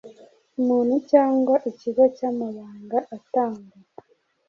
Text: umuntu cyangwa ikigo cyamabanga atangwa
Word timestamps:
umuntu 0.59 0.95
cyangwa 1.11 1.55
ikigo 1.69 2.03
cyamabanga 2.17 2.97
atangwa 3.17 3.75